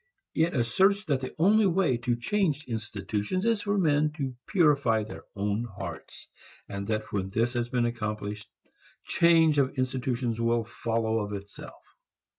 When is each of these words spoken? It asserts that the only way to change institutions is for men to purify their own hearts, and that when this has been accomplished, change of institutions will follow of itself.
It 0.33 0.55
asserts 0.55 1.05
that 1.05 1.19
the 1.21 1.35
only 1.37 1.67
way 1.67 1.95
to 1.97 2.15
change 2.15 2.65
institutions 2.67 3.45
is 3.45 3.61
for 3.61 3.77
men 3.77 4.11
to 4.13 4.35
purify 4.47 5.03
their 5.03 5.25
own 5.35 5.63
hearts, 5.65 6.27
and 6.67 6.87
that 6.87 7.13
when 7.13 7.29
this 7.29 7.53
has 7.53 7.69
been 7.69 7.85
accomplished, 7.85 8.49
change 9.03 9.59
of 9.59 9.77
institutions 9.77 10.41
will 10.41 10.63
follow 10.63 11.19
of 11.19 11.33
itself. 11.33 11.83